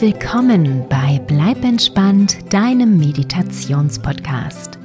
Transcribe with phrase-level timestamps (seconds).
[0.00, 4.78] willkommen bei Bleib entspannt, deinem Meditationspodcast.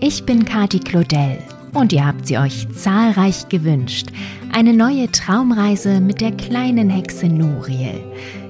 [0.00, 1.38] Ich bin Kati Claudel
[1.74, 4.08] und ihr habt sie euch zahlreich gewünscht.
[4.54, 8.02] Eine neue Traumreise mit der kleinen Hexe Nuriel.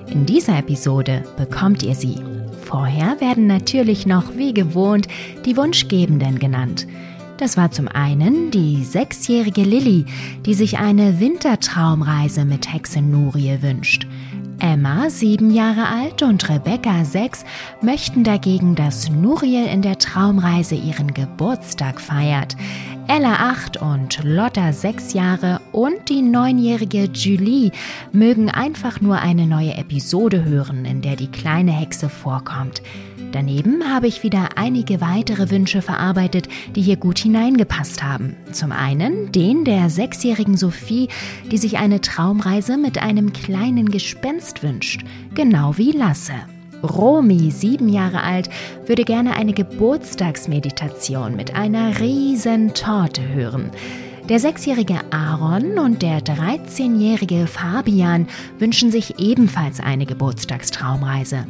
[0.09, 2.16] In dieser Episode bekommt ihr sie.
[2.62, 5.09] Vorher werden natürlich noch wie gewohnt
[5.45, 6.87] die Wunschgebenden genannt.
[7.38, 10.07] Das war zum einen die sechsjährige Lilly,
[10.47, 14.07] die sich eine Wintertraumreise mit Hexe Nurie wünscht.
[14.59, 17.45] Emma, sieben Jahre alt, und Rebecca, sechs,
[17.83, 22.56] möchten dagegen, dass Nuriel in der Traumreise ihren Geburtstag feiert.
[23.09, 27.70] Ella, acht, und Lotta, sechs Jahre, und die neunjährige Julie
[28.10, 32.83] mögen einfach nur eine neue Episode hören, in der die kleine Hexe vorkommt.
[33.30, 38.34] Daneben habe ich wieder einige weitere Wünsche verarbeitet, die hier gut hineingepasst haben.
[38.50, 41.09] Zum einen den der sechsjährigen Sophie,
[41.53, 46.34] die sich eine Traumreise mit einem kleinen Gespenst wünscht, genau wie Lasse.
[46.82, 48.48] Romy, sieben Jahre alt,
[48.86, 53.70] würde gerne eine Geburtstagsmeditation mit einer riesen Torte hören.
[54.28, 58.27] Der sechsjährige Aaron und der 13-jährige Fabian
[58.58, 61.47] wünschen sich ebenfalls eine Geburtstagstraumreise.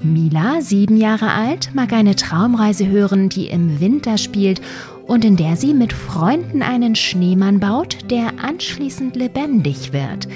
[0.00, 4.60] Mila, sieben Jahre alt, mag eine Traumreise hören, die im Winter spielt
[5.06, 10.28] und in der sie mit Freunden einen Schneemann baut, der anschließend lebendig wird.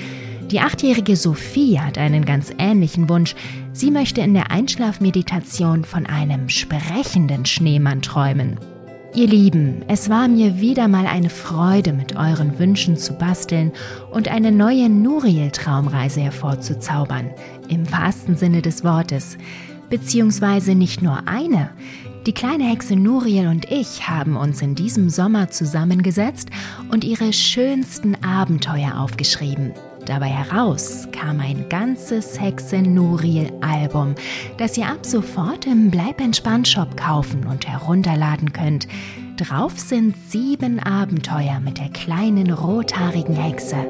[0.52, 3.34] Die achtjährige Sophie hat einen ganz ähnlichen Wunsch.
[3.74, 8.60] Sie möchte in der Einschlafmeditation von einem sprechenden Schneemann träumen.
[9.14, 13.72] Ihr Lieben, es war mir wieder mal eine Freude, mit euren Wünschen zu basteln
[14.10, 17.30] und eine neue Nuriel-Traumreise hervorzuzaubern,
[17.68, 19.38] im wahrsten Sinne des Wortes.
[19.88, 21.70] Beziehungsweise nicht nur eine.
[22.26, 26.50] Die kleine Hexe Nuriel und ich haben uns in diesem Sommer zusammengesetzt
[26.90, 29.72] und ihre schönsten Abenteuer aufgeschrieben.
[30.06, 34.16] Dabei heraus kam ein ganzes Hexe Nuriel Album,
[34.58, 38.88] das ihr ab sofort im Bleib entspannt Shop kaufen und herunterladen könnt.
[39.36, 43.86] Drauf sind sieben Abenteuer mit der kleinen rothaarigen Hexe.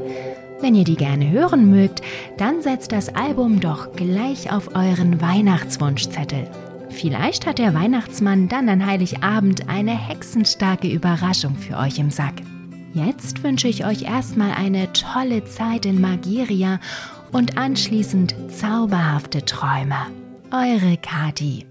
[0.60, 2.02] Wenn ihr die gerne hören mögt,
[2.36, 6.46] dann setzt das Album doch gleich auf euren Weihnachtswunschzettel.
[6.90, 12.34] Vielleicht hat der Weihnachtsmann dann an Heiligabend eine hexenstarke Überraschung für euch im Sack.
[12.94, 16.78] Jetzt wünsche ich euch erstmal eine tolle Zeit in Magiria
[17.32, 19.96] und anschließend zauberhafte Träume.
[20.50, 21.66] Eure Kati.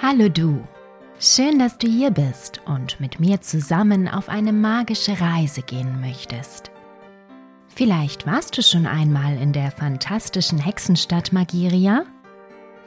[0.00, 0.64] Hallo du.
[1.18, 6.70] Schön, dass du hier bist und mit mir zusammen auf eine magische Reise gehen möchtest.
[7.68, 12.04] Vielleicht warst du schon einmal in der fantastischen Hexenstadt Magiria?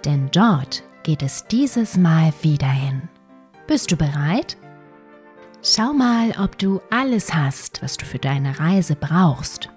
[0.05, 3.09] Denn dort geht es dieses Mal wieder hin.
[3.67, 4.57] Bist du bereit?
[5.63, 9.69] Schau mal, ob du alles hast, was du für deine Reise brauchst.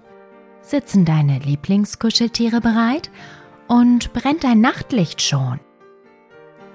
[0.61, 3.09] Sitzen deine Lieblingskuscheltiere bereit
[3.67, 5.59] und brennt dein Nachtlicht schon?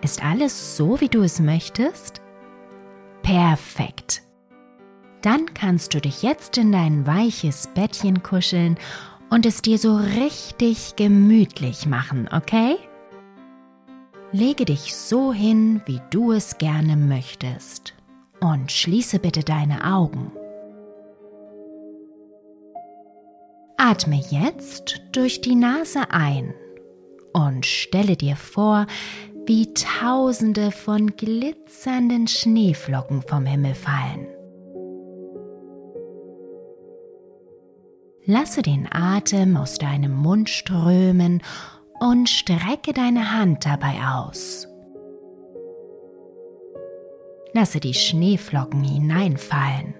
[0.02, 2.20] Ist alles so, wie du es möchtest?
[3.22, 4.22] Perfekt.
[5.22, 8.76] Dann kannst du dich jetzt in dein weiches Bettchen kuscheln
[9.30, 12.76] und es dir so richtig gemütlich machen, okay?
[14.34, 17.94] Lege dich so hin, wie du es gerne möchtest
[18.40, 20.32] und schließe bitte deine Augen.
[23.76, 26.52] Atme jetzt durch die Nase ein
[27.32, 28.88] und stelle dir vor,
[29.46, 34.26] wie tausende von glitzernden Schneeflocken vom Himmel fallen.
[38.26, 41.40] Lasse den Atem aus deinem Mund strömen
[42.04, 44.68] und strecke deine Hand dabei aus.
[47.54, 49.94] Lasse die Schneeflocken hineinfallen.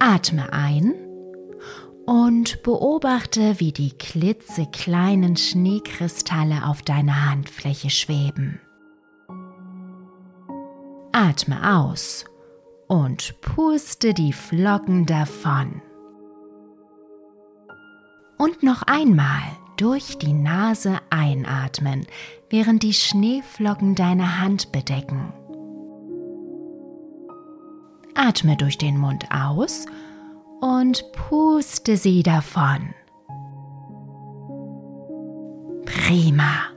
[0.00, 0.94] Atme ein
[2.06, 8.60] und beobachte, wie die klitzekleinen Schneekristalle auf deiner Handfläche schweben.
[11.12, 12.24] Atme aus
[12.88, 15.82] und puste die Flocken davon.
[18.38, 19.42] Und noch einmal
[19.76, 22.06] durch die Nase einatmen,
[22.50, 25.32] während die Schneeflocken deine Hand bedecken.
[28.14, 29.86] Atme durch den Mund aus
[30.60, 32.94] und puste sie davon.
[35.84, 36.68] Prima.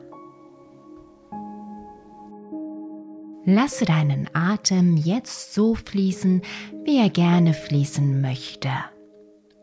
[3.44, 6.44] Lasse deinen Atem jetzt so fließen,
[6.86, 8.70] wie er gerne fließen möchte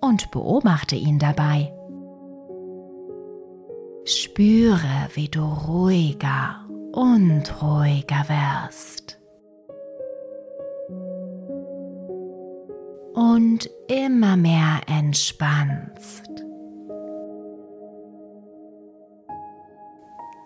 [0.01, 1.73] und beobachte ihn dabei.
[4.09, 8.99] Spüre, wie du ruhiger und ruhiger wirst.
[13.19, 16.29] und immer mehr entspannst.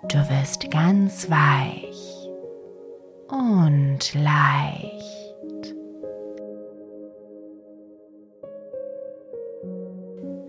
[0.09, 2.31] Du wirst ganz weich
[3.29, 5.75] und leicht.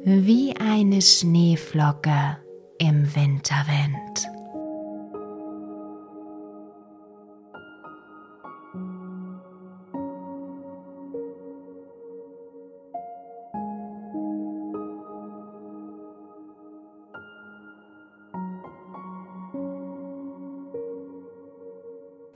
[0.05, 2.37] Wie eine Schneeflocke
[2.87, 4.29] im Winterwind.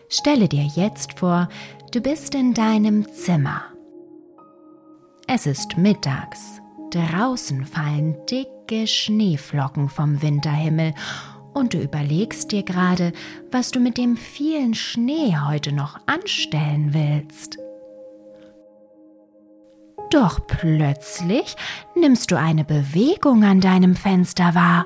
[0.10, 1.50] Stelle dir jetzt vor,
[1.92, 3.64] du bist in deinem Zimmer.
[5.28, 6.62] Es ist mittags.
[6.92, 10.94] Draußen fallen dicke Schneeflocken vom Winterhimmel
[11.54, 13.14] und du überlegst dir gerade,
[13.52, 17.58] was du mit dem vielen Schnee heute noch anstellen willst.
[20.12, 21.56] Doch plötzlich
[21.96, 24.86] nimmst du eine Bewegung an deinem Fenster wahr.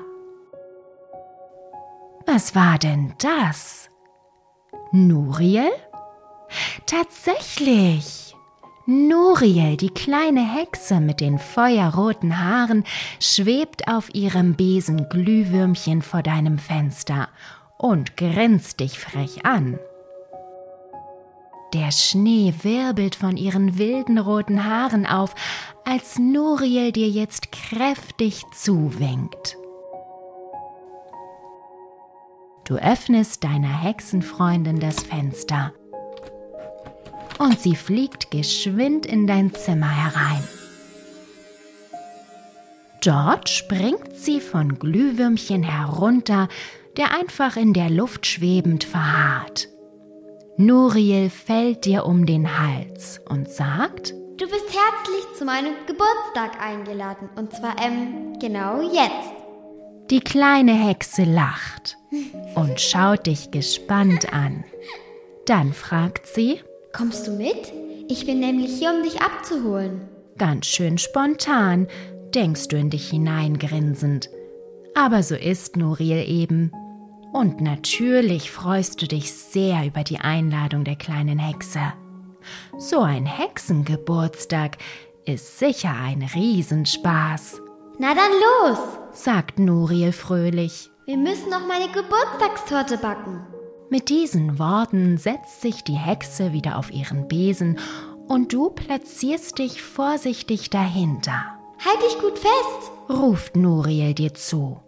[2.26, 3.88] Was war denn das?
[4.90, 5.70] Nuriel?
[6.86, 8.31] Tatsächlich!
[8.86, 12.84] Nuriel, die kleine Hexe mit den feuerroten Haaren,
[13.20, 17.28] schwebt auf ihrem Besen Glühwürmchen vor deinem Fenster
[17.78, 19.78] und grinst dich frech an.
[21.74, 25.34] Der Schnee wirbelt von ihren wilden roten Haaren auf,
[25.84, 29.56] als Nuriel dir jetzt kräftig zuwinkt.
[32.64, 35.72] Du öffnest deiner Hexenfreundin das Fenster
[37.42, 40.42] und sie fliegt geschwind in dein Zimmer herein.
[43.04, 46.48] Dort springt sie von Glühwürmchen herunter,
[46.96, 49.68] der einfach in der Luft schwebend verharrt.
[50.56, 57.28] Nuriel fällt dir um den Hals und sagt, Du bist herzlich zu meinem Geburtstag eingeladen
[57.36, 59.32] und zwar ähm, genau jetzt.
[60.10, 61.96] Die kleine Hexe lacht
[62.54, 64.64] und schaut dich gespannt an.
[65.46, 66.60] Dann fragt sie,
[66.92, 67.72] Kommst du mit?
[68.08, 70.08] Ich bin nämlich hier, um dich abzuholen.
[70.36, 71.86] Ganz schön spontan,
[72.34, 74.28] denkst du in dich hineingrinsend.
[74.94, 76.70] Aber so ist Nuriel eben.
[77.32, 81.80] Und natürlich freust du dich sehr über die Einladung der kleinen Hexe.
[82.76, 84.76] So ein Hexengeburtstag
[85.24, 87.60] ist sicher ein Riesenspaß.
[87.98, 88.32] Na dann
[88.68, 88.78] los,
[89.12, 90.90] sagt Nuriel fröhlich.
[91.06, 93.40] Wir müssen noch meine Geburtstagstorte backen.
[93.92, 97.78] Mit diesen Worten setzt sich die Hexe wieder auf ihren Besen
[98.26, 101.58] und du platzierst dich vorsichtig dahinter.
[101.78, 104.80] Halt dich gut fest, ruft Nuriel dir zu.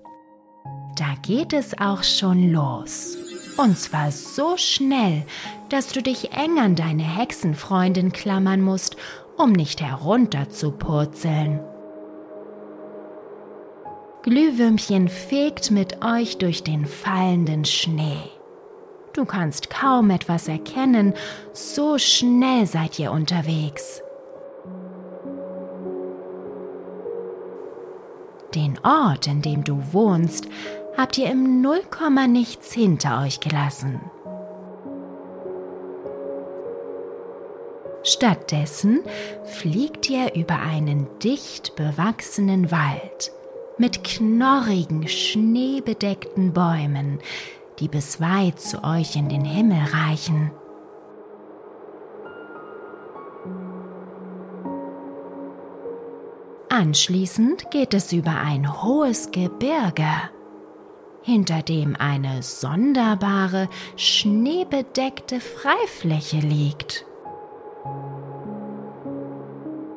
[0.97, 3.19] Da geht es auch schon los.
[3.59, 5.27] Und zwar so schnell,
[5.69, 8.97] dass du dich eng an deine Hexenfreundin klammern musst,
[9.37, 11.61] um nicht herunter zu purzeln.
[14.23, 18.31] Glühwürmchen fegt mit euch durch den fallenden Schnee.
[19.15, 21.15] Du kannst kaum etwas erkennen,
[21.53, 24.03] so schnell seid ihr unterwegs.
[28.57, 30.49] Den Ort, in dem du wohnst,
[30.97, 34.01] habt ihr im Nullkomma nichts hinter euch gelassen.
[38.03, 39.01] Stattdessen
[39.45, 43.33] fliegt ihr über einen dicht bewachsenen Wald
[43.79, 47.21] mit knorrigen, schneebedeckten Bäumen,
[47.81, 50.51] die bis weit zu euch in den Himmel reichen.
[56.69, 60.09] Anschließend geht es über ein hohes Gebirge,
[61.23, 67.07] hinter dem eine sonderbare, schneebedeckte Freifläche liegt.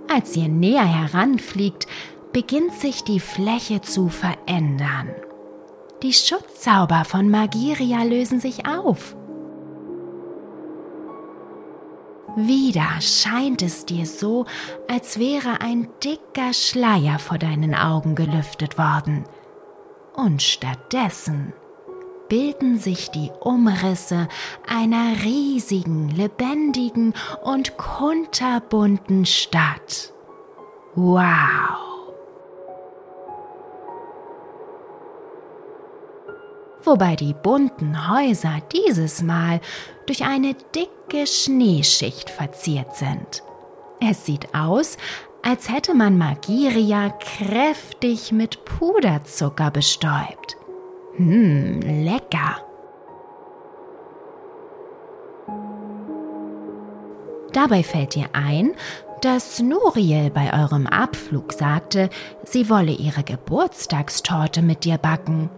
[0.08, 1.88] Als ihr näher heranfliegt,
[2.32, 5.10] beginnt sich die Fläche zu verändern.
[6.04, 9.16] Die Schutzzauber von Magiria lösen sich auf.
[12.36, 14.46] Wieder scheint es dir so,
[14.88, 19.24] als wäre ein dicker Schleier vor deinen Augen gelüftet worden.
[20.16, 21.54] Und stattdessen
[22.30, 24.28] bilden sich die Umrisse
[24.68, 30.14] einer riesigen, lebendigen und kunterbunten Stadt.
[30.94, 31.97] Wow!
[36.88, 39.60] Wobei die bunten Häuser dieses Mal
[40.08, 43.44] durch eine dicke Schneeschicht verziert sind.
[44.00, 44.98] Es sieht aus,
[45.44, 50.58] als hätte man Magiria kräftig mit Puderzucker bestäubt.
[51.18, 52.58] Hm, lecker.
[57.54, 58.74] Dabei fällt dir ein,
[59.22, 62.10] dass Nuriel bei eurem Abflug sagte,
[62.44, 65.50] sie wolle ihre Geburtstagstorte mit dir backen.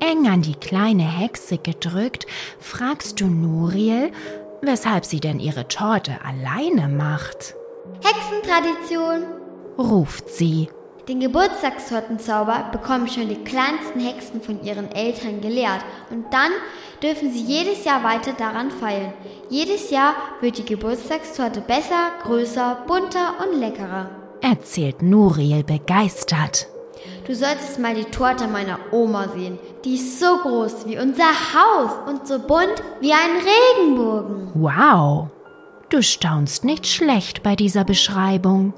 [0.00, 2.26] Eng an die kleine Hexe gedrückt,
[2.58, 4.12] fragst du Nuriel,
[4.62, 7.54] weshalb sie denn ihre Torte alleine macht.
[8.02, 9.24] Hexentradition,
[9.78, 10.68] ruft sie.
[11.08, 16.50] Den Geburtstagstortenzauber bekommen schon die kleinsten Hexen von ihren Eltern gelehrt und dann
[17.02, 19.12] dürfen sie jedes Jahr weiter daran feilen.
[19.50, 24.08] Jedes Jahr wird die Geburtstagstorte besser, größer, bunter und leckerer.
[24.40, 26.68] Erzählt Nuriel begeistert.
[27.26, 29.58] Du solltest mal die Torte meiner Oma sehen.
[29.84, 34.50] Die ist so groß wie unser Haus und so bunt wie ein Regenbogen.
[34.54, 35.28] Wow,
[35.88, 38.74] du staunst nicht schlecht bei dieser Beschreibung.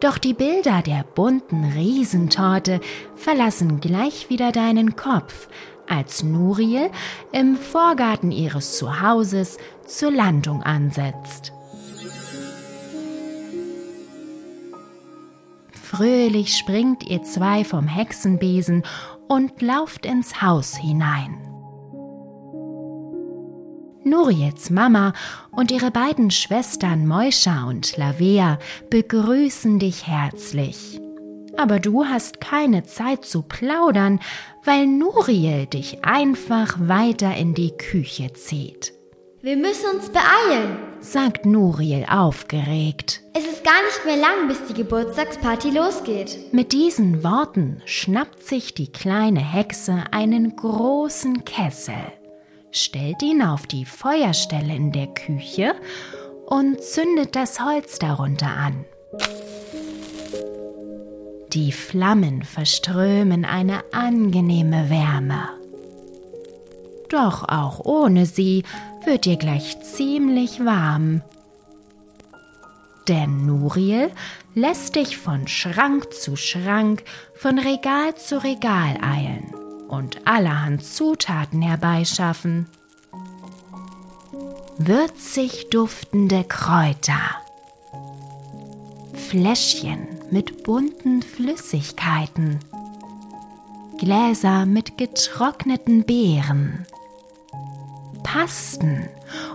[0.00, 2.80] Doch die Bilder der bunten Riesentorte
[3.14, 5.48] verlassen gleich wieder deinen Kopf,
[5.88, 6.90] als Nuriel
[7.30, 11.52] im Vorgarten ihres Zuhauses zur Landung ansetzt.
[15.92, 18.82] Fröhlich springt ihr zwei vom Hexenbesen
[19.28, 21.36] und lauft ins Haus hinein.
[24.02, 25.12] Nuriels Mama
[25.50, 28.58] und ihre beiden Schwestern Moisha und Lavea
[28.88, 30.98] begrüßen dich herzlich.
[31.58, 34.18] Aber du hast keine Zeit zu plaudern,
[34.64, 38.94] weil Nuriel dich einfach weiter in die Küche zieht.
[39.42, 43.20] Wir müssen uns beeilen, sagt Nuriel aufgeregt.
[43.34, 46.52] Es ist gar nicht mehr lang, bis die Geburtstagsparty losgeht.
[46.52, 51.94] Mit diesen Worten schnappt sich die kleine Hexe einen großen Kessel
[52.72, 55.74] stellt ihn auf die Feuerstelle in der Küche
[56.46, 58.84] und zündet das Holz darunter an.
[61.52, 65.61] Die Flammen verströmen eine angenehme Wärme.
[67.12, 68.64] Doch auch ohne sie
[69.04, 71.20] wird dir gleich ziemlich warm.
[73.06, 74.10] Denn Nuriel
[74.54, 77.04] lässt dich von Schrank zu Schrank,
[77.34, 79.52] von Regal zu Regal eilen
[79.88, 82.66] und allerhand Zutaten herbeischaffen.
[84.78, 87.20] Würzig duftende Kräuter,
[89.28, 92.60] Fläschchen mit bunten Flüssigkeiten,
[93.98, 96.86] Gläser mit getrockneten Beeren,
[98.22, 99.08] Pasten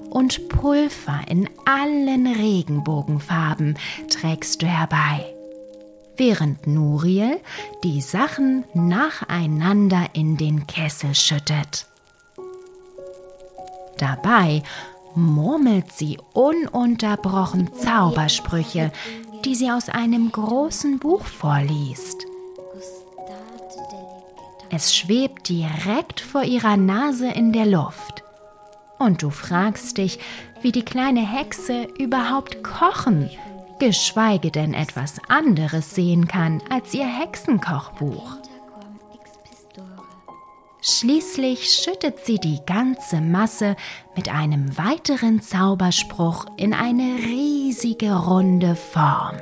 [0.10, 3.78] und Pulver in allen Regenbogenfarben
[4.10, 5.34] trägst du herbei
[6.18, 7.40] während Nuriel
[7.84, 11.86] die Sachen nacheinander in den Kessel schüttet.
[13.98, 14.64] Dabei
[15.16, 18.92] murmelt sie ununterbrochen Zaubersprüche,
[19.46, 22.26] die sie aus einem großen Buch vorliest.
[24.70, 28.24] Es schwebt direkt vor ihrer Nase in der Luft.
[29.00, 30.20] Und du fragst dich,
[30.62, 33.30] wie die kleine Hexe überhaupt kochen
[33.80, 38.38] geschweige denn etwas anderes sehen kann als ihr Hexenkochbuch.
[40.82, 43.76] Schließlich schüttet sie die ganze Masse
[44.16, 49.36] mit einem weiteren Zauberspruch in eine riesige runde Form.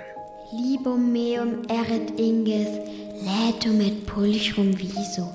[0.52, 2.70] Libum meum erit inges,
[3.22, 5.30] laetum et pulchrum viso,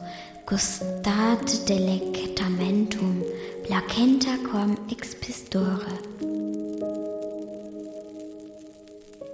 [0.47, 3.23] gustate delectamentum,
[3.71, 5.87] placenta quam expistore.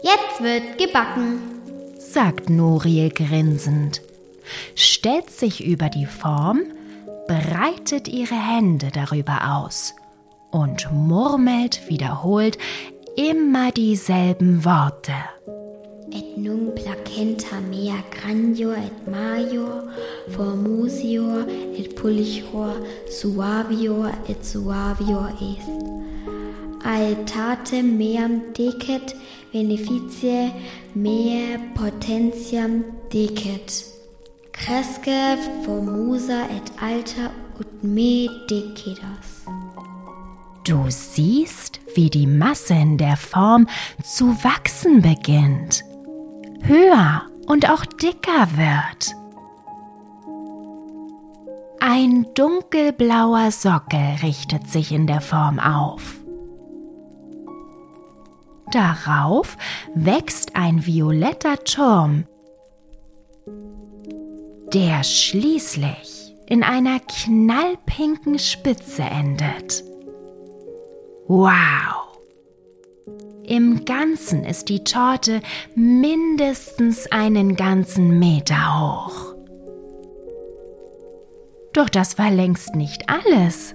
[0.02, 1.40] Jetzt wird gebacken,
[1.98, 4.02] sagt Nuriel grinsend,
[4.74, 6.60] stellt sich über die Form,
[7.26, 9.94] breitet ihre Hände darüber aus
[10.50, 12.58] und murmelt wiederholt
[13.16, 15.14] immer dieselben Worte.
[16.16, 19.82] Et nunc placenta mea granior et major,
[20.30, 21.44] formusior
[21.76, 22.74] et pulchor,
[23.10, 25.68] suavior et suavior est.
[26.84, 29.14] Aetatem meam decet
[29.52, 30.54] beneficie
[30.94, 33.84] mea potentiam decet.
[34.52, 37.30] Cresce formosa et alta
[37.60, 39.44] ut me decidas.
[40.64, 43.68] Du siehst, wie die Masse in der Form
[44.02, 45.84] zu wachsen beginnt,
[46.66, 49.14] höher und auch dicker wird.
[51.80, 56.16] Ein dunkelblauer Sockel richtet sich in der Form auf.
[58.72, 59.56] Darauf
[59.94, 62.24] wächst ein violetter Turm,
[64.72, 69.84] der schließlich in einer knallpinken Spitze endet.
[71.28, 72.05] Wow!
[73.46, 75.40] Im Ganzen ist die Torte
[75.76, 79.34] mindestens einen ganzen Meter hoch.
[81.72, 83.74] Doch das war längst nicht alles.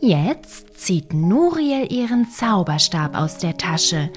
[0.00, 4.10] Jetzt zieht Nuriel ihren Zauberstab aus der Tasche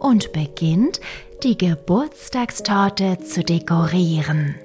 [0.00, 1.00] und beginnt,
[1.44, 4.56] die Geburtstagstorte zu dekorieren.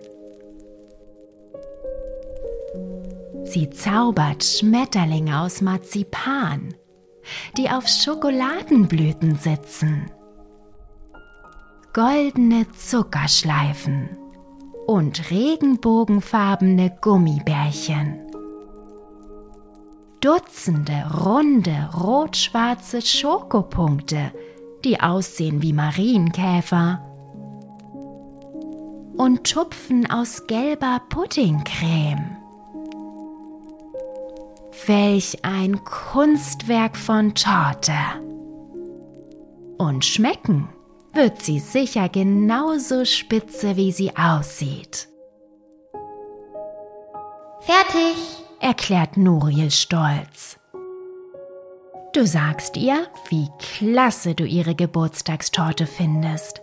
[3.43, 6.73] Sie zaubert Schmetterlinge aus Marzipan,
[7.57, 10.11] die auf Schokoladenblüten sitzen,
[11.93, 14.17] goldene Zuckerschleifen
[14.87, 18.19] und regenbogenfarbene Gummibärchen.
[20.19, 24.31] Dutzende runde rot-schwarze Schokopunkte,
[24.83, 27.01] die aussehen wie Marienkäfer.
[29.17, 32.42] Und Tupfen aus gelber Puddingcreme.
[34.85, 37.93] Welch ein Kunstwerk von Torte.
[39.77, 40.67] Und schmecken
[41.13, 45.07] wird sie sicher genauso spitze, wie sie aussieht.
[47.61, 48.15] Fertig,
[48.59, 50.59] erklärt Nuriel stolz.
[52.13, 56.61] Du sagst ihr, wie klasse du ihre Geburtstagstorte findest.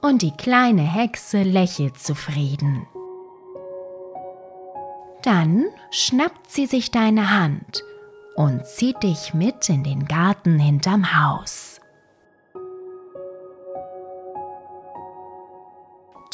[0.00, 2.86] Und die kleine Hexe lächelt zufrieden.
[5.24, 7.82] Dann schnappt sie sich deine Hand
[8.36, 11.80] und zieht dich mit in den Garten hinterm Haus.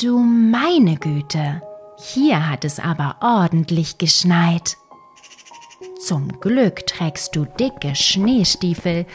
[0.03, 1.63] Du meine Güte,
[1.99, 4.77] hier hat es aber ordentlich geschneit.
[6.01, 9.07] Zum Glück trägst du dicke Schneestiefel,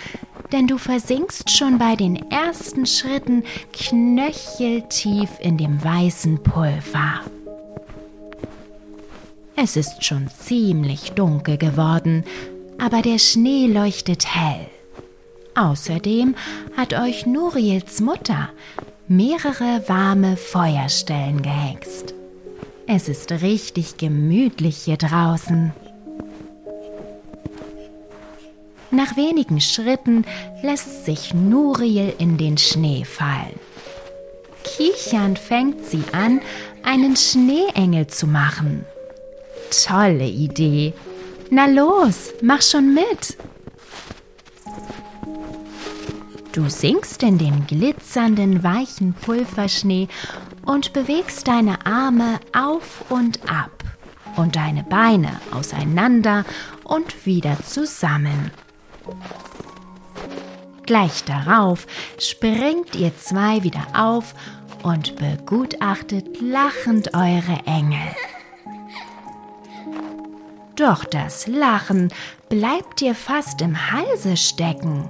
[0.53, 7.21] denn du versinkst schon bei den ersten Schritten knöcheltief in dem weißen Pulver.
[9.57, 12.25] Es ist schon ziemlich dunkel geworden,
[12.77, 14.67] aber der Schnee leuchtet hell.
[15.55, 16.35] Außerdem
[16.75, 18.49] hat euch Nuriels Mutter
[19.07, 22.13] mehrere warme Feuerstellen gehext.
[22.85, 25.71] Es ist richtig gemütlich hier draußen.
[28.91, 30.25] Nach wenigen Schritten
[30.61, 33.59] lässt sich Nuriel in den Schnee fallen.
[34.63, 36.41] Kichernd fängt sie an,
[36.83, 38.85] einen Schneeengel zu machen.
[39.71, 40.93] Tolle Idee.
[41.49, 43.37] Na los, mach schon mit.
[46.53, 50.07] Du sinkst in den glitzernden, weichen Pulverschnee
[50.65, 53.83] und bewegst deine Arme auf und ab
[54.37, 56.45] und deine Beine auseinander
[56.83, 58.51] und wieder zusammen.
[60.85, 61.87] Gleich darauf
[62.19, 64.33] springt ihr zwei wieder auf
[64.83, 68.15] und begutachtet lachend eure Engel.
[70.75, 72.11] Doch das Lachen
[72.49, 75.09] bleibt dir fast im Halse stecken,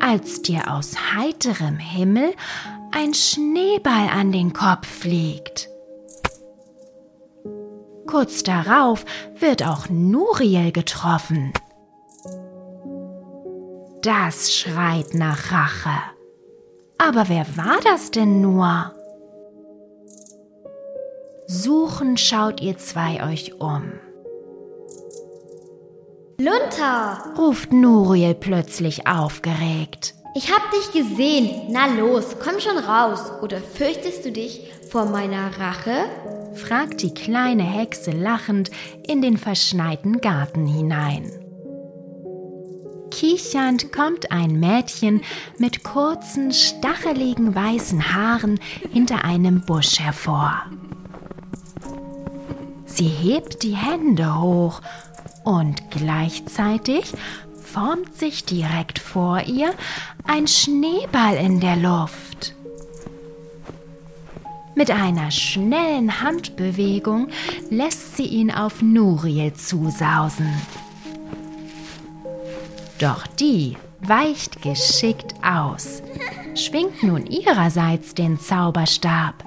[0.00, 2.34] als dir aus heiterem Himmel
[2.90, 5.68] ein Schneeball an den Kopf fliegt.
[8.06, 9.04] Kurz darauf
[9.38, 11.52] wird auch Nuriel getroffen.
[14.02, 16.00] Das schreit nach Rache.
[16.98, 18.92] Aber wer war das denn nur?
[21.46, 23.92] Suchen schaut ihr zwei euch um.
[26.38, 30.14] Lunter, ruft Nuriel plötzlich aufgeregt.
[30.34, 31.68] ich hab dich gesehen.
[31.70, 33.30] Na los, komm schon raus.
[33.40, 36.06] Oder fürchtest du dich vor meiner Rache?
[36.54, 38.70] fragt die kleine Hexe lachend
[39.06, 41.30] in den verschneiten Garten hinein.
[43.12, 45.22] Kichernd kommt ein Mädchen
[45.58, 48.58] mit kurzen, stacheligen weißen Haaren
[48.92, 50.64] hinter einem Busch hervor.
[52.86, 54.80] Sie hebt die Hände hoch
[55.44, 57.12] und gleichzeitig
[57.62, 59.74] formt sich direkt vor ihr
[60.26, 62.54] ein Schneeball in der Luft.
[64.74, 67.28] Mit einer schnellen Handbewegung
[67.70, 70.52] lässt sie ihn auf Nuriel zusausen.
[72.98, 76.02] Doch die weicht geschickt aus,
[76.54, 79.43] schwingt nun ihrerseits den Zauberstab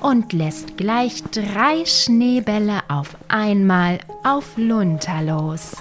[0.00, 5.76] und lässt gleich drei Schneebälle auf einmal auf Lunter los.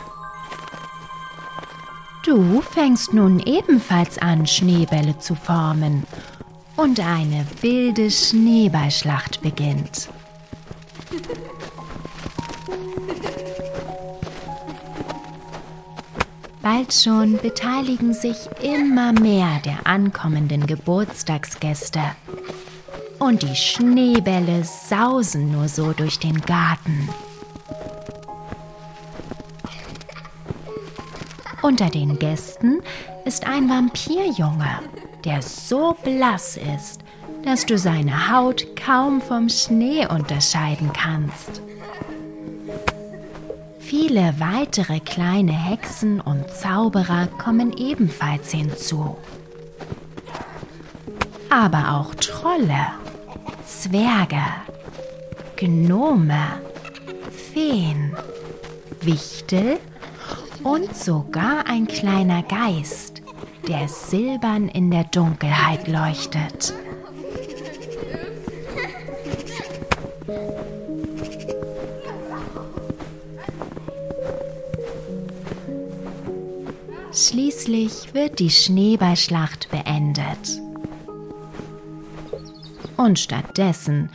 [2.25, 6.03] Du fängst nun ebenfalls an, Schneebälle zu formen
[6.75, 10.10] und eine wilde Schneeballschlacht beginnt.
[16.62, 22.01] Bald schon beteiligen sich immer mehr der ankommenden Geburtstagsgäste.
[23.19, 27.10] Und die Schneebälle sausen nur so durch den Garten.
[31.62, 32.82] Unter den Gästen
[33.25, 34.80] ist ein Vampirjunge,
[35.25, 37.01] der so blass ist,
[37.43, 41.62] dass du seine Haut kaum vom Schnee unterscheiden kannst.
[43.80, 49.17] Viele weitere kleine Hexen und Zauberer kommen ebenfalls hinzu.
[51.49, 52.88] Aber auch Trolle,
[53.67, 54.41] Zwerge,
[55.58, 56.62] Gnome,
[57.53, 58.15] Feen,
[59.01, 59.77] Wichtel
[60.63, 63.21] und sogar ein kleiner Geist,
[63.67, 66.73] der silbern in der Dunkelheit leuchtet.
[77.12, 79.87] Schließlich wird die Schneeballschlacht beendet.
[83.08, 84.10] Und stattdessen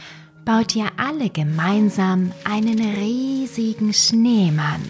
[0.45, 4.83] baut ihr alle gemeinsam einen riesigen Schneemann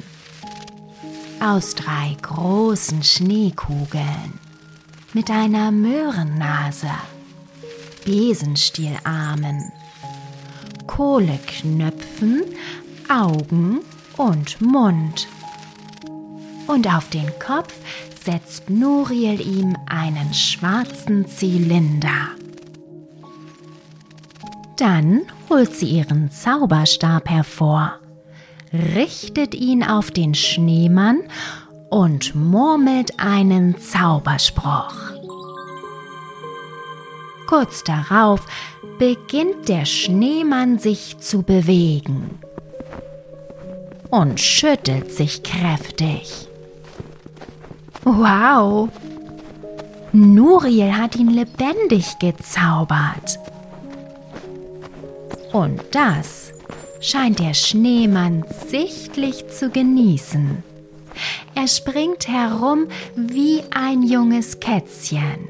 [1.38, 4.40] aus drei großen Schneekugeln
[5.12, 6.90] mit einer Möhrennase,
[8.04, 9.70] Besenstielarmen,
[10.88, 12.42] Kohleknöpfen,
[13.08, 13.82] Augen
[14.16, 15.28] und Mund
[16.66, 17.72] und auf den Kopf
[18.24, 22.30] setzt Nuriel ihm einen schwarzen Zylinder.
[24.82, 28.00] Dann holt sie ihren Zauberstab hervor,
[28.96, 31.20] richtet ihn auf den Schneemann
[31.88, 34.92] und murmelt einen Zauberspruch.
[37.46, 38.44] Kurz darauf
[38.98, 42.40] beginnt der Schneemann sich zu bewegen
[44.10, 46.48] und schüttelt sich kräftig.
[48.02, 48.88] Wow!
[50.10, 53.38] Nuriel hat ihn lebendig gezaubert.
[55.52, 56.52] Und das
[57.00, 60.62] scheint der Schneemann sichtlich zu genießen.
[61.54, 65.48] Er springt herum wie ein junges Kätzchen.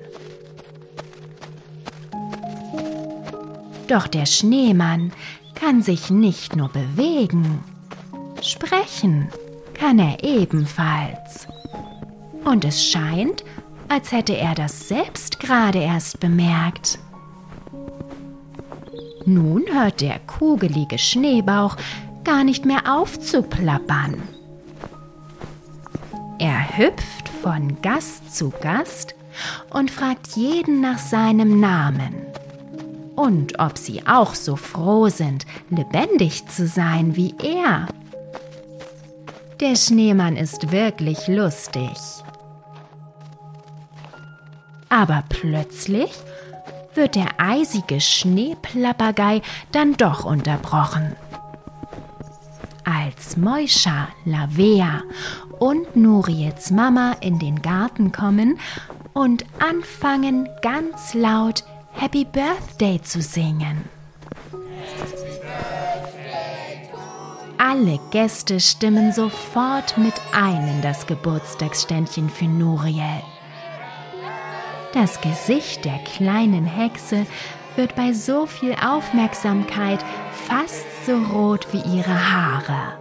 [3.87, 5.13] Doch der Schneemann
[5.55, 7.63] kann sich nicht nur bewegen,
[8.41, 9.29] sprechen
[9.75, 11.47] kann er ebenfalls.
[12.45, 13.45] Und es scheint,
[13.89, 16.99] als hätte er das selbst gerade erst bemerkt.
[19.25, 21.77] Nun hört der kugelige Schneebauch
[22.25, 24.23] gar nicht mehr auf zu plappern.
[26.39, 29.15] Er hüpft von Gast zu Gast
[29.71, 32.15] und fragt jeden nach seinem Namen
[33.17, 37.87] und ob sie auch so froh sind, lebendig zu sein wie er.
[39.61, 41.97] Der Schneemann ist wirklich lustig.
[44.89, 46.13] Aber plötzlich
[46.95, 51.17] wird der eisige Schneeplappergei dann doch unterbrochen.
[52.85, 55.03] Als Moischa, Lavea
[55.59, 58.59] und Nuriets Mama in den Garten kommen
[59.13, 63.85] und anfangen ganz laut Happy Birthday zu singen.
[67.59, 73.23] Alle Gäste stimmen sofort mit ein in das Geburtstagsständchen für Nuriel.
[74.93, 77.27] Das Gesicht der kleinen Hexe
[77.77, 80.05] wird bei so viel Aufmerksamkeit
[80.47, 82.99] fast so rot wie ihre Haare.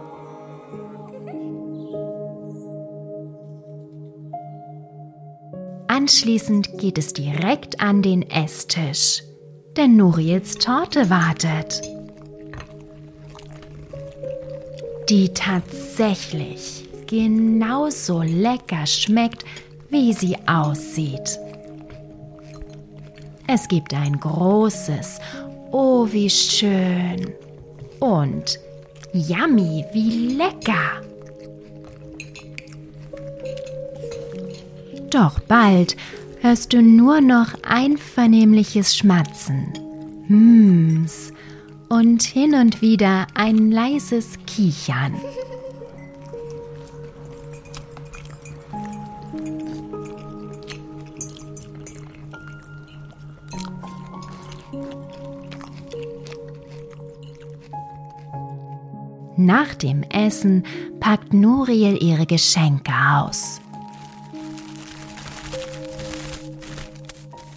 [5.88, 9.22] Anschließend geht es direkt an den Esstisch,
[9.76, 11.82] denn Nuriels Torte wartet.
[15.10, 19.44] Die tatsächlich genauso lecker schmeckt,
[19.90, 21.38] wie sie aussieht.
[23.54, 25.18] Es gibt ein großes,
[25.72, 27.34] oh wie schön
[28.00, 28.58] und
[29.12, 31.02] yummy, wie lecker.
[35.10, 35.98] Doch bald
[36.40, 39.74] hörst du nur noch einvernehmliches Schmatzen,
[40.28, 41.34] Hmms
[41.90, 45.12] und hin und wieder ein leises Kichern.
[59.44, 60.64] Nach dem Essen
[61.00, 63.60] packt Nuriel ihre Geschenke aus.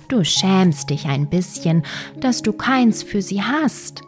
[0.07, 1.83] Du schämst dich ein bisschen,
[2.19, 4.01] dass du keins für sie hast.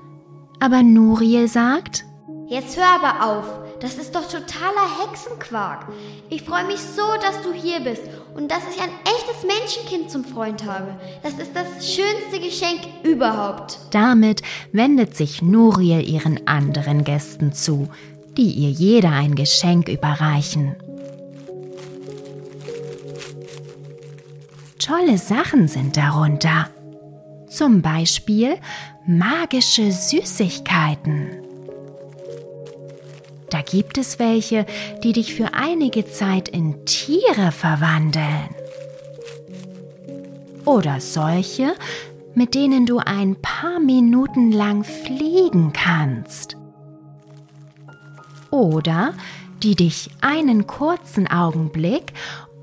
[0.59, 2.03] Aber Nuriel sagt,
[2.49, 3.45] Jetzt hör aber auf,
[3.79, 5.87] das ist doch totaler Hexenquark.
[6.29, 8.03] Ich freue mich so, dass du hier bist
[8.35, 10.95] und dass ich ein echtes Menschenkind zum Freund habe.
[11.23, 13.79] Das ist das schönste Geschenk überhaupt.
[13.91, 17.89] Damit wendet sich Nuriel ihren anderen Gästen zu,
[18.37, 20.75] die ihr jeder ein Geschenk überreichen.
[24.79, 26.69] Tolle Sachen sind darunter.
[27.49, 28.57] Zum Beispiel
[29.05, 31.46] magische Süßigkeiten
[33.49, 34.65] Da gibt es welche,
[35.03, 38.49] die dich für einige Zeit in Tiere verwandeln.
[40.65, 41.73] Oder solche,
[42.35, 46.57] mit denen du ein paar Minuten lang fliegen kannst.
[48.51, 49.13] Oder
[49.63, 52.13] die dich einen kurzen Augenblick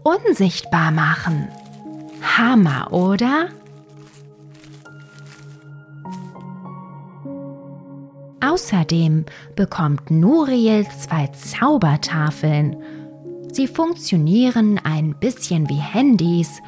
[0.03, 1.49] unsichtbar machen.
[2.37, 3.49] Hammer, oder?
[8.45, 9.25] Außerdem
[9.57, 12.77] bekommt Nuriel zwei Zaubertafeln.
[13.51, 16.61] Sie funktionieren ein bisschen wie Handys.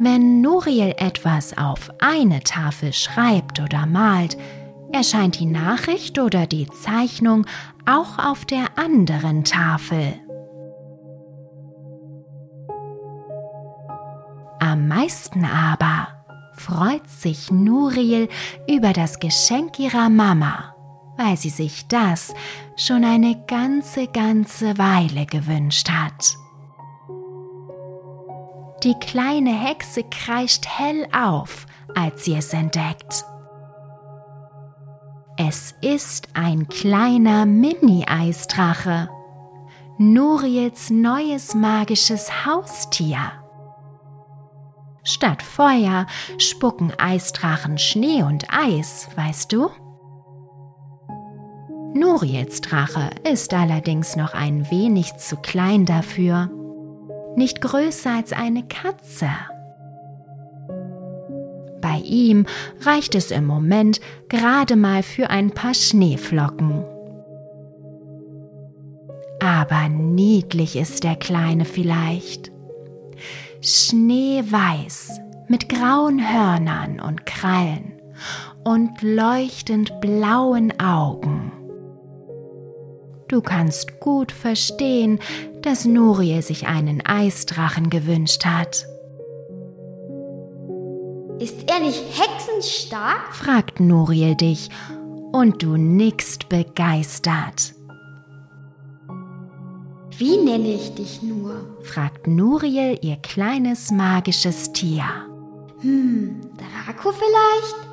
[0.00, 4.36] Wenn Nuriel etwas auf eine Tafel schreibt oder malt,
[4.92, 7.46] erscheint die Nachricht oder die Zeichnung
[7.86, 10.14] auch auf der anderen Tafel.
[14.60, 16.08] Am meisten aber
[16.54, 18.28] freut sich Nuriel
[18.68, 20.74] über das Geschenk ihrer Mama
[21.18, 22.32] weil sie sich das
[22.76, 26.36] schon eine ganze, ganze Weile gewünscht hat.
[28.84, 33.24] Die kleine Hexe kreischt hell auf, als sie es entdeckt.
[35.36, 39.08] Es ist ein kleiner Mini-Eisdrache,
[39.98, 43.32] Nuriels neues magisches Haustier.
[45.02, 46.06] Statt Feuer
[46.38, 49.70] spucken Eisdrachen Schnee und Eis, weißt du?
[51.98, 56.48] Nuriels Drache ist allerdings noch ein wenig zu klein dafür.
[57.34, 59.28] Nicht größer als eine Katze.
[61.80, 62.46] Bei ihm
[62.82, 66.84] reicht es im Moment gerade mal für ein paar Schneeflocken.
[69.40, 72.52] Aber niedlich ist der Kleine vielleicht.
[73.60, 78.00] Schneeweiß mit grauen Hörnern und Krallen
[78.62, 81.57] und leuchtend blauen Augen.
[83.28, 85.20] Du kannst gut verstehen,
[85.60, 88.86] dass Nurie sich einen Eisdrachen gewünscht hat.
[91.38, 93.34] Ist er nicht hexenstark?
[93.34, 94.70] fragt Nuriel dich
[95.30, 97.74] und du nickst begeistert.
[100.16, 101.54] Wie nenne ich dich nur?
[101.82, 105.04] fragt Nuriel ihr kleines magisches Tier.
[105.80, 107.87] Hm, Draco vielleicht?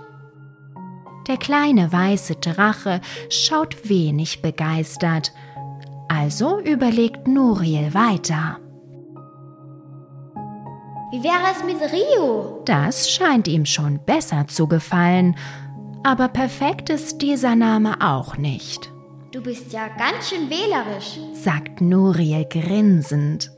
[1.28, 5.34] Der kleine weiße Drache schaut wenig begeistert,
[6.08, 8.60] also überlegt Nuriel weiter.
[11.12, 12.62] Wie wäre es mit Rio?
[12.66, 15.36] Das scheint ihm schon besser zu gefallen,
[16.04, 18.92] aber perfekt ist dieser Name auch nicht.
[19.32, 23.52] Du bist ja ganz schön wählerisch, sagt Nuriel grinsend.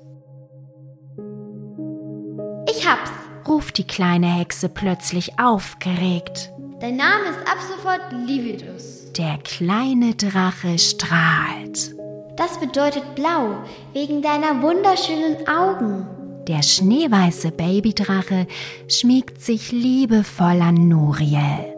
[2.70, 3.12] Ich hab's,
[3.48, 6.52] ruft die kleine Hexe plötzlich aufgeregt.
[6.80, 9.12] Dein Name ist ab sofort Lividus.
[9.14, 11.96] Der kleine Drache strahlt.
[12.36, 13.56] Das bedeutet blau,
[13.94, 16.08] wegen deiner wunderschönen Augen.
[16.48, 18.46] Der schneeweiße Babydrache
[18.88, 21.74] schmiegt sich liebevoll an Nuriel.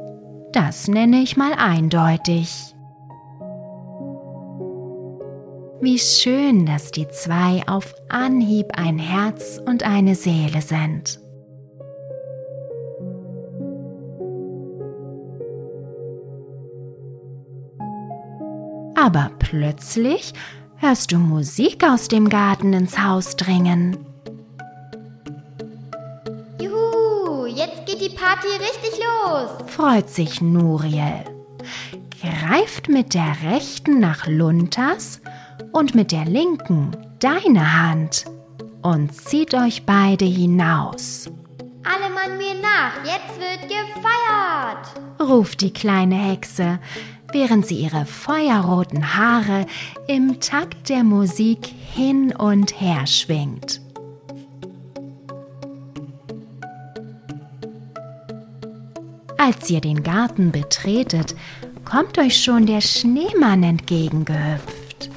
[0.52, 2.76] Das nenne ich mal eindeutig.
[5.80, 11.22] Wie schön, dass die zwei auf Anhieb ein Herz und eine Seele sind.
[19.10, 20.34] Aber plötzlich
[20.78, 23.98] hörst du Musik aus dem Garten ins Haus dringen.
[26.62, 31.24] Juhu, jetzt geht die Party richtig los, freut sich Nuriel,
[32.22, 35.22] greift mit der rechten nach Luntas
[35.72, 38.26] und mit der linken deine Hand
[38.84, 41.32] und zieht euch beide hinaus.
[41.84, 44.88] Alle Mann mir nach, jetzt wird gefeiert,
[45.20, 46.78] ruft die kleine Hexe,
[47.32, 49.66] während sie ihre feuerroten Haare
[50.08, 53.82] im Takt der Musik hin und her schwingt.
[59.38, 61.36] Als ihr den Garten betretet,
[61.86, 65.10] kommt euch schon der Schneemann entgegengehüpft.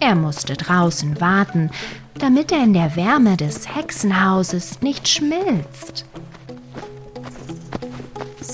[0.00, 1.70] Er musste draußen warten,
[2.18, 6.04] damit er in der Wärme des Hexenhauses nicht schmilzt.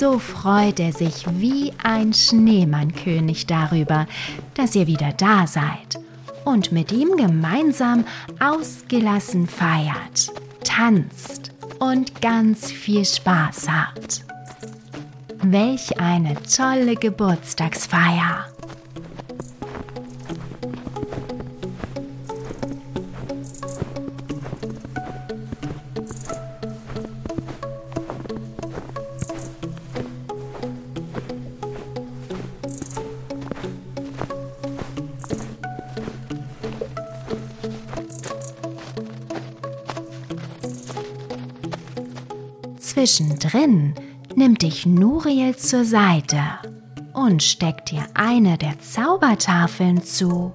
[0.01, 4.07] So freut er sich wie ein Schneemannkönig darüber,
[4.55, 6.01] dass ihr wieder da seid
[6.47, 8.07] und mit ihm gemeinsam
[8.39, 10.33] ausgelassen feiert,
[10.65, 14.25] tanzt und ganz viel Spaß habt.
[15.43, 18.47] Welch eine tolle Geburtstagsfeier!
[43.01, 43.95] Zwischendrin
[44.35, 46.43] nimmt dich Nuriel zur Seite
[47.15, 50.53] und steckt dir eine der Zaubertafeln zu.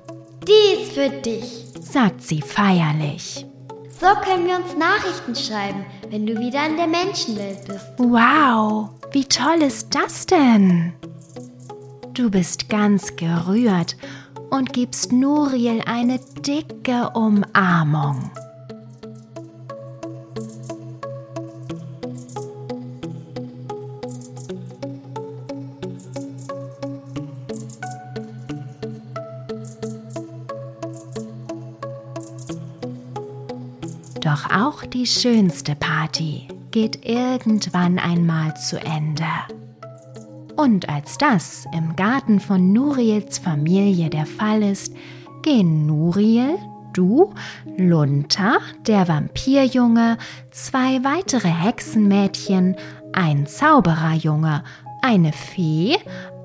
[0.47, 3.47] Die ist für dich, sagt sie feierlich.
[3.99, 7.87] So können wir uns Nachrichten schreiben, wenn du wieder in der Menschenwelt bist.
[7.97, 10.93] Wow, wie toll ist das denn?
[12.13, 13.97] Du bist ganz gerührt
[14.51, 18.29] und gibst Nuriel eine dicke Umarmung.
[34.35, 39.23] Doch auch die schönste Party geht irgendwann einmal zu Ende.
[40.57, 44.93] Und als das im Garten von Nuriels Familie der Fall ist,
[45.41, 46.57] gehen Nuriel,
[46.91, 47.33] du,
[47.77, 50.17] Lunta, der Vampirjunge,
[50.51, 52.75] zwei weitere Hexenmädchen,
[53.13, 54.65] ein Zaubererjunge,
[55.01, 55.95] eine Fee,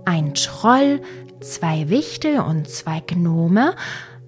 [0.04, 1.02] ein Troll,
[1.40, 3.74] zwei Wichtel und zwei Gnome,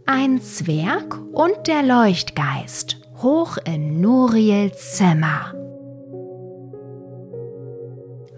[0.05, 5.55] ein Zwerg und der Leuchtgeist hoch in Nuriels Zimmer.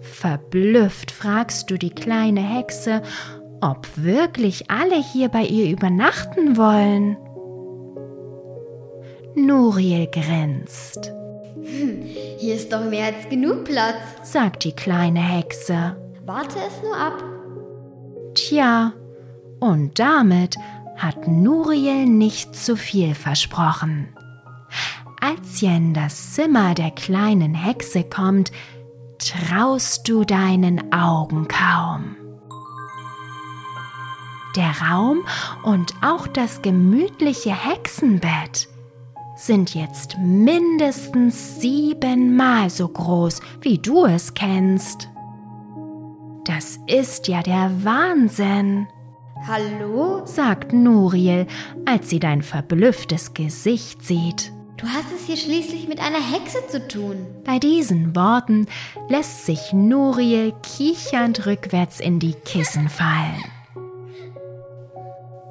[0.01, 3.01] Verblüfft fragst du die kleine Hexe,
[3.61, 7.17] ob wirklich alle hier bei ihr übernachten wollen.
[9.35, 11.11] Nuriel grinst.
[11.55, 12.01] Hm,
[12.37, 15.97] hier ist doch mehr als genug Platz, sagt die kleine Hexe.
[16.25, 17.23] Warte es nur ab.
[18.35, 18.93] Tja,
[19.59, 20.55] und damit
[20.95, 24.09] hat Nuriel nicht zu viel versprochen.
[25.25, 28.51] Als ihr in das Zimmer der kleinen Hexe kommt,
[29.17, 32.15] traust du deinen Augen kaum.
[34.55, 35.25] Der Raum
[35.63, 38.67] und auch das gemütliche Hexenbett
[39.35, 45.09] sind jetzt mindestens siebenmal so groß, wie du es kennst.
[46.43, 48.85] Das ist ja der Wahnsinn.
[49.47, 50.21] Hallo?
[50.25, 51.47] sagt Nuriel,
[51.87, 54.54] als sie dein verblüfftes Gesicht sieht.
[54.85, 57.25] Du hast es hier schließlich mit einer Hexe zu tun.
[57.43, 58.67] Bei diesen Worten
[59.09, 63.43] lässt sich Nuriel kichernd rückwärts in die Kissen fallen.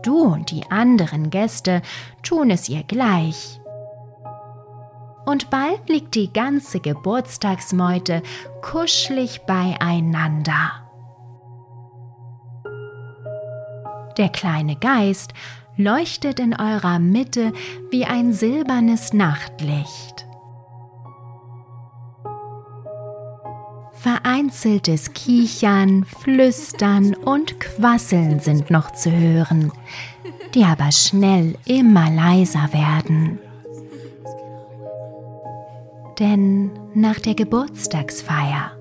[0.04, 1.82] Du und die anderen Gäste
[2.22, 3.60] tun es ihr gleich.
[5.26, 8.22] Und bald liegt die ganze Geburtstagsmeute
[8.62, 10.70] kuschelig beieinander.
[14.16, 15.34] Der kleine Geist
[15.76, 17.52] leuchtet in eurer Mitte
[17.90, 20.26] wie ein silbernes Nachtlicht.
[23.92, 29.72] Vereinzeltes Kichern, Flüstern und Quasseln sind noch zu hören,
[30.54, 33.38] die aber schnell immer leiser werden.
[36.18, 38.72] Denn nach der Geburtstagsfeier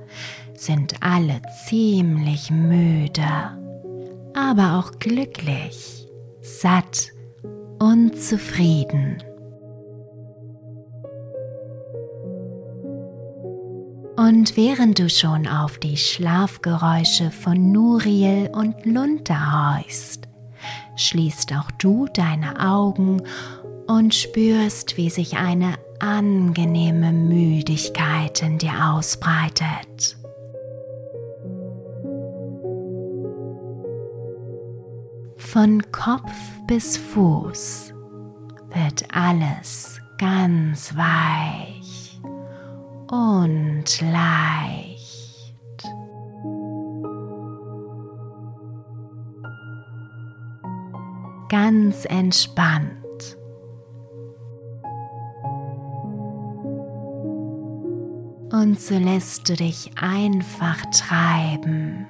[0.55, 3.23] sind alle ziemlich müde,
[4.33, 6.02] aber auch glücklich
[6.43, 7.11] satt
[7.79, 9.23] und zufrieden.
[14.17, 20.27] Und während du schon auf die Schlafgeräusche von Nuriel und Lunter horchst,
[20.97, 23.23] schließt auch du deine Augen
[23.87, 30.17] und spürst, wie sich eine angenehme Müdigkeit in dir ausbreitet.
[35.51, 36.33] Von Kopf
[36.65, 37.93] bis Fuß
[38.73, 42.19] wird alles ganz weich
[43.11, 45.83] und leicht.
[51.49, 52.97] Ganz entspannt.
[58.51, 62.07] Und so lässt du dich einfach treiben.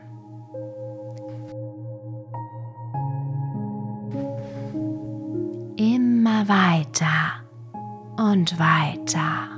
[6.48, 7.44] Weiter
[8.18, 9.50] und weiter.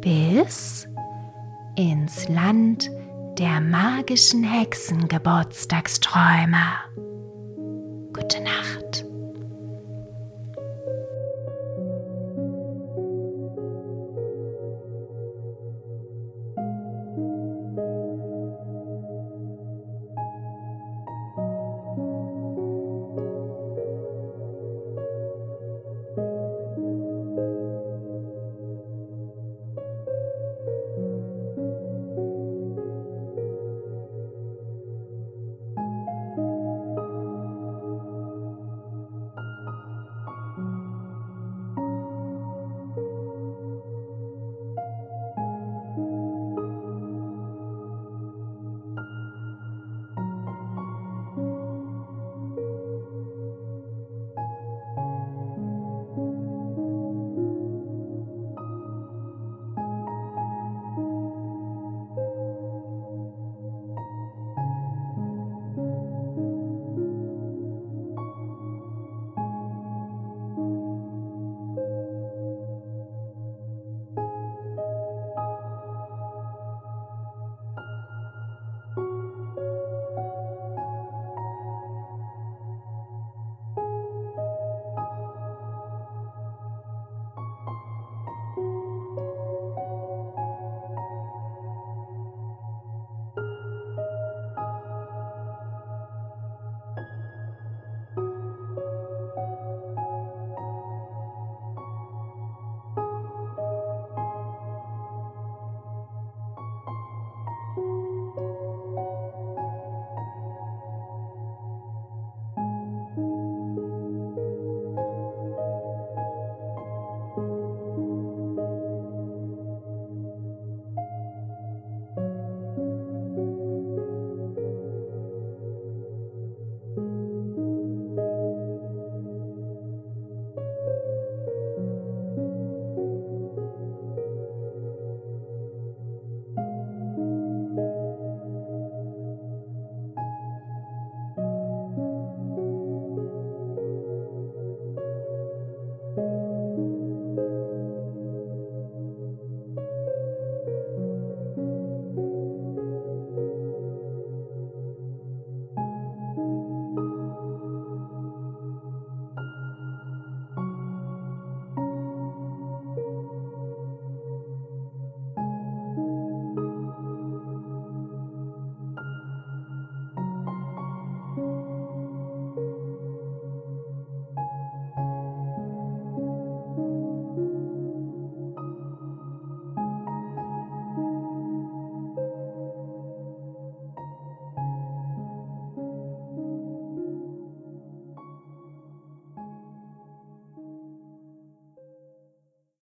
[0.00, 0.88] Bis
[1.76, 2.90] ins Land
[3.38, 6.85] der magischen Hexengeburtstagsträume.